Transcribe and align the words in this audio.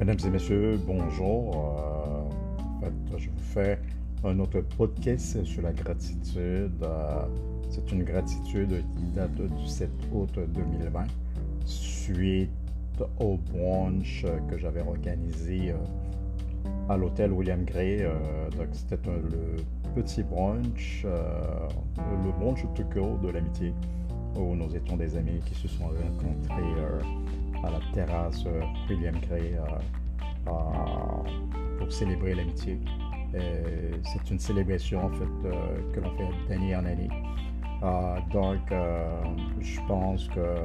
Mesdames 0.00 0.16
et 0.24 0.30
messieurs, 0.30 0.80
bonjour. 0.86 1.76
Euh, 2.82 2.88
je 3.18 3.28
vous 3.28 3.38
fais 3.38 3.78
un 4.24 4.38
autre 4.38 4.62
podcast 4.78 5.44
sur 5.44 5.60
la 5.60 5.74
gratitude. 5.74 6.72
Euh, 6.82 7.26
c'est 7.68 7.92
une 7.92 8.04
gratitude 8.04 8.82
qui 8.96 9.02
date 9.14 9.34
du 9.34 9.66
7 9.66 9.90
août 10.14 10.38
2020, 10.54 11.04
suite 11.66 12.48
au 13.18 13.36
brunch 13.52 14.24
que 14.48 14.56
j'avais 14.56 14.80
organisé 14.80 15.72
euh, 15.72 15.74
à 16.88 16.96
l'hôtel 16.96 17.32
William 17.32 17.62
Gray. 17.66 18.02
donc, 18.56 18.68
c'était 18.72 18.96
le 19.04 19.56
petit 19.94 20.22
brunch, 20.22 21.04
le 21.04 22.32
brunch 22.40 22.64
tout 22.74 23.18
de 23.22 23.28
l'amitié, 23.28 23.74
où 24.34 24.56
nous 24.56 24.74
étions 24.74 24.96
des 24.96 25.14
amis 25.18 25.40
qui 25.44 25.54
se 25.54 25.68
sont 25.68 25.88
rencontrés 25.88 26.80
à 27.64 27.70
la 27.70 27.80
terrasse 27.92 28.44
euh, 28.46 28.62
William 28.88 29.14
Gray 29.20 29.56
euh, 29.56 30.50
pour 31.78 31.92
célébrer 31.92 32.34
l'amitié. 32.34 32.78
C'est 33.32 34.30
une 34.30 34.40
célébration 34.40 35.04
en 35.04 35.10
fait 35.10 35.48
euh, 35.48 35.92
que 35.92 36.00
l'on 36.00 36.10
fait 36.16 36.28
d'année 36.48 36.74
en 36.74 36.84
année. 36.84 37.08
donc, 38.32 38.60
je 39.60 39.80
pense 39.86 40.28
que 40.28 40.56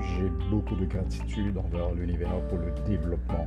j'ai 0.00 0.30
beaucoup 0.50 0.74
de 0.76 0.86
gratitude 0.86 1.58
envers 1.58 1.92
l'univers 1.92 2.40
pour 2.48 2.58
le 2.58 2.72
développement 2.86 3.46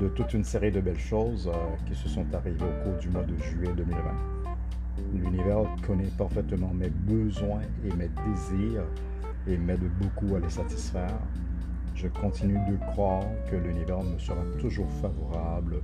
de 0.00 0.08
toute 0.08 0.34
une 0.34 0.44
série 0.44 0.70
de 0.70 0.80
belles 0.80 0.98
choses 0.98 1.50
qui 1.86 1.94
se 1.94 2.08
sont 2.08 2.26
arrivées 2.34 2.64
au 2.64 2.84
cours 2.84 2.98
du 3.00 3.08
mois 3.08 3.24
de 3.24 3.36
juillet 3.36 3.72
2020. 3.76 4.00
L'univers 5.14 5.64
connaît 5.86 6.10
parfaitement 6.18 6.72
mes 6.72 6.90
besoins 6.90 7.62
et 7.84 7.92
mes 7.94 8.10
désirs 8.26 8.84
et 9.46 9.56
m'aide 9.56 9.88
beaucoup 10.00 10.36
à 10.36 10.40
les 10.40 10.50
satisfaire 10.50 11.18
je 12.06 12.20
continue 12.20 12.58
de 12.70 12.76
croire 12.92 13.24
que 13.50 13.56
l'univers 13.56 14.02
me 14.02 14.18
sera 14.18 14.42
toujours 14.60 14.90
favorable 15.00 15.82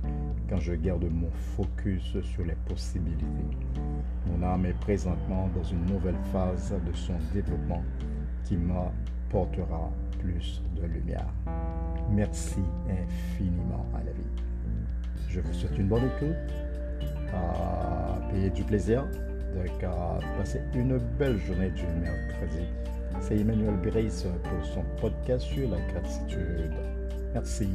quand 0.49 0.59
je 0.59 0.73
garde 0.73 1.05
mon 1.11 1.29
focus 1.55 2.17
sur 2.21 2.45
les 2.45 2.55
possibilités. 2.67 3.25
Mon 4.27 4.45
âme 4.45 4.65
est 4.65 4.79
présentement 4.79 5.49
dans 5.55 5.63
une 5.63 5.85
nouvelle 5.85 6.17
phase 6.31 6.73
de 6.85 6.93
son 6.95 7.15
développement 7.33 7.83
qui 8.45 8.55
m'apportera 8.55 9.91
plus 10.19 10.61
de 10.75 10.85
lumière. 10.85 11.27
Merci 12.09 12.61
infiniment 12.87 13.85
à 13.93 13.99
la 13.99 14.11
vie. 14.11 14.43
Je 15.29 15.41
vous 15.41 15.53
souhaite 15.53 15.77
une 15.77 15.87
bonne 15.87 16.05
écoute, 16.05 16.53
à 17.33 18.49
du 18.49 18.63
plaisir, 18.63 19.05
de 19.55 20.37
passer 20.37 20.61
une 20.73 20.97
belle 21.19 21.37
journée 21.37 21.69
du 21.71 21.85
mercredi 22.01 22.65
c'est 23.23 23.37
Emmanuel 23.37 23.75
Brice 23.77 24.25
pour 24.43 24.65
son 24.65 24.83
podcast 24.99 25.45
sur 25.45 25.69
la 25.69 25.79
gratitude. 25.93 26.73
Merci. 27.33 27.69